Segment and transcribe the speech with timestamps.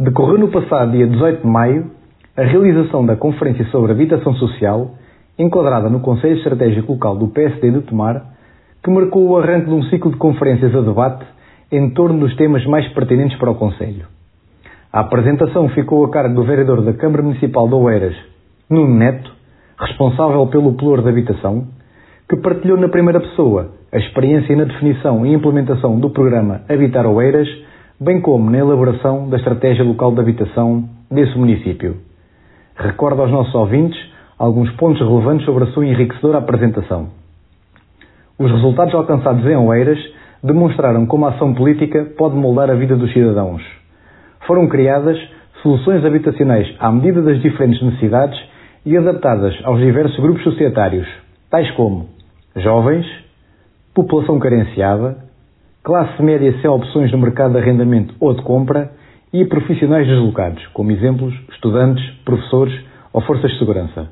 [0.00, 1.90] Decorreu no passado dia 18 de maio
[2.36, 4.92] a realização da Conferência sobre Habitação Social,
[5.36, 8.22] enquadrada no Conselho Estratégico Local do PSD de Tomar,
[8.80, 11.26] que marcou o arranque de um ciclo de conferências a debate
[11.72, 14.06] em torno dos temas mais pertinentes para o Conselho.
[14.92, 18.14] A apresentação ficou a cargo do vereador da Câmara Municipal de Oeiras,
[18.70, 19.32] Nuno Neto,
[19.80, 21.66] responsável pelo Plur de Habitação,
[22.30, 27.48] que partilhou na primeira pessoa a experiência na definição e implementação do programa Habitar Oeiras,
[28.00, 31.96] bem como na elaboração da estratégia local de habitação desse município.
[32.76, 33.98] Recordo aos nossos ouvintes
[34.38, 37.08] alguns pontos relevantes sobre a sua enriquecedora apresentação.
[38.38, 39.98] Os resultados alcançados em Oeiras
[40.44, 43.62] demonstraram como a ação política pode moldar a vida dos cidadãos.
[44.46, 45.18] Foram criadas
[45.60, 48.40] soluções habitacionais à medida das diferentes necessidades
[48.86, 51.08] e adaptadas aos diversos grupos societários,
[51.50, 52.06] tais como
[52.54, 53.06] jovens,
[53.92, 55.27] população carenciada,
[55.88, 58.90] classe média sem opções no mercado de arrendamento ou de compra
[59.32, 62.78] e profissionais deslocados, como exemplos estudantes, professores
[63.10, 64.06] ou forças de segurança.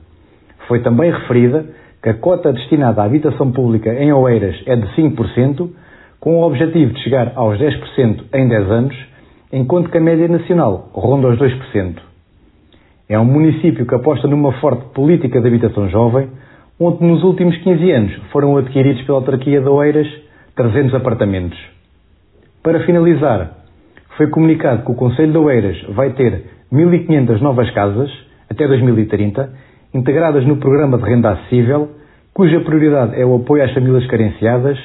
[0.68, 1.66] Foi também referida
[2.02, 5.68] que a cota destinada à habitação pública em Oeiras é de 5%,
[6.18, 8.96] com o objetivo de chegar aos 10% em 10 anos,
[9.52, 11.96] enquanto que a média nacional ronda os 2%.
[13.06, 16.30] É um município que aposta numa forte política de habitação jovem,
[16.80, 20.25] onde nos últimos 15 anos foram adquiridos pela autarquia de Oeiras
[20.56, 21.58] 300 apartamentos.
[22.62, 23.50] Para finalizar,
[24.16, 28.10] foi comunicado que o Conselho de Oeiras vai ter 1.500 novas casas
[28.50, 29.50] até 2030,
[29.92, 31.90] integradas no programa de renda acessível,
[32.32, 34.78] cuja prioridade é o apoio às famílias carenciadas,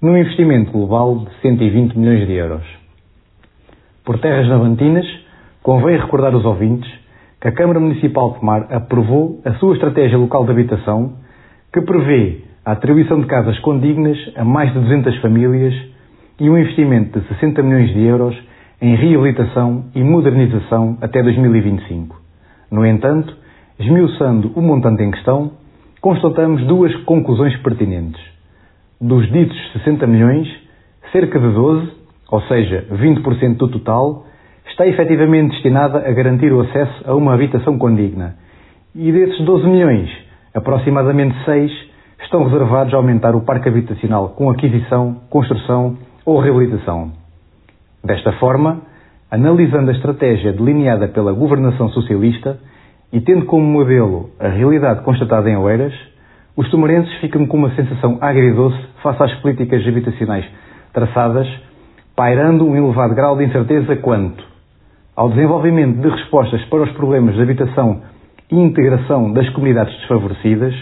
[0.00, 2.64] num investimento global de 120 milhões de euros.
[4.04, 5.06] Por terras navantinas,
[5.62, 6.90] convém recordar aos ouvintes
[7.40, 11.12] que a Câmara Municipal de Tomar aprovou a sua estratégia local de habitação,
[11.72, 15.72] que prevê a atribuição de casas condignas a mais de 200 famílias
[16.38, 18.36] e um investimento de 60 milhões de euros
[18.82, 22.20] em reabilitação e modernização até 2025.
[22.70, 23.34] No entanto,
[23.78, 25.52] esmiuçando o montante em questão,
[26.02, 28.20] constatamos duas conclusões pertinentes.
[29.00, 30.46] Dos ditos 60 milhões,
[31.10, 31.90] cerca de 12,
[32.30, 34.26] ou seja, 20% do total,
[34.68, 38.36] está efetivamente destinada a garantir o acesso a uma habitação condigna.
[38.94, 40.10] E desses 12 milhões,
[40.52, 41.87] aproximadamente 6
[42.22, 47.12] estão reservados a aumentar o parque habitacional com aquisição, construção ou reabilitação.
[48.04, 48.82] Desta forma,
[49.30, 52.58] analisando a estratégia delineada pela governação socialista
[53.12, 55.94] e tendo como modelo a realidade constatada em Oeiras,
[56.56, 60.44] os tomarenses ficam com uma sensação agridoce face às políticas habitacionais
[60.92, 61.46] traçadas,
[62.16, 64.42] pairando um elevado grau de incerteza quanto
[65.14, 68.02] ao desenvolvimento de respostas para os problemas de habitação
[68.50, 70.74] e integração das comunidades desfavorecidas,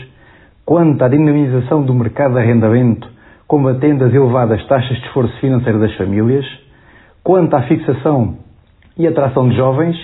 [0.67, 3.09] quanto à dinamização do mercado de arrendamento,
[3.47, 6.45] combatendo as elevadas taxas de esforço financeiro das famílias,
[7.23, 8.39] quanto à fixação
[8.99, 9.97] e atração de jovens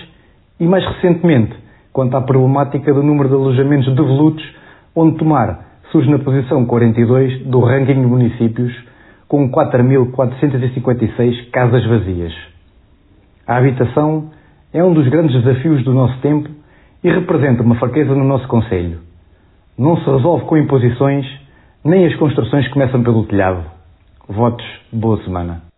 [0.60, 1.52] e, mais recentemente,
[1.92, 4.44] quanto à problemática do número de alojamentos devolutos,
[4.94, 5.58] onde Tomar
[5.90, 8.72] surge na posição 42 do ranking de municípios,
[9.26, 12.32] com 4.456 casas vazias.
[13.48, 14.30] A habitação
[14.72, 16.48] é um dos grandes desafios do nosso tempo
[17.02, 19.11] e representa uma fraqueza no nosso Conselho.
[19.78, 21.26] Não se resolve com imposições,
[21.84, 23.64] nem as construções começam pelo telhado.
[24.28, 25.71] Votos, boa semana.